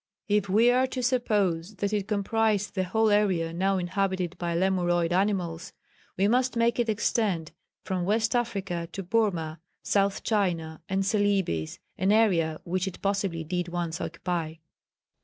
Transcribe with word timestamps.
If 0.27 0.49
we 0.49 0.71
are 0.71 0.87
to 0.87 1.03
suppose 1.03 1.75
that 1.75 1.93
it 1.93 2.07
comprised 2.07 2.73
the 2.73 2.85
whole 2.85 3.11
area 3.11 3.53
now 3.53 3.77
inhabited 3.77 4.35
by 4.39 4.55
Lemuroid 4.55 5.11
animals, 5.13 5.73
we 6.17 6.27
must 6.27 6.55
make 6.57 6.79
it 6.79 6.89
extend 6.89 7.51
from 7.83 8.03
West 8.03 8.35
Africa 8.35 8.87
to 8.93 9.03
Burmah, 9.03 9.59
South 9.83 10.23
China 10.23 10.81
and 10.89 11.05
Celebes, 11.05 11.77
an 11.99 12.11
area 12.11 12.59
which 12.63 12.87
it 12.87 13.03
possibly 13.03 13.43
did 13.43 13.67
once 13.67 14.01
occupy." 14.01 14.55